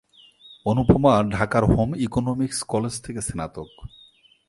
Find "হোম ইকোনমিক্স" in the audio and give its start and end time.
1.65-2.59